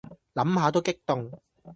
[0.33, 1.39] 諗下都激動